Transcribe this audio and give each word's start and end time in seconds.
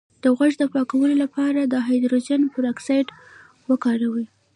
د 0.23 0.25
غوږ 0.37 0.53
د 0.59 0.63
پاکوالي 0.73 1.17
لپاره 1.23 1.61
د 1.63 1.75
هایدروجن 1.85 2.41
پر 2.53 2.63
اکسایډ 2.71 3.07
وکاروئ 3.69 4.25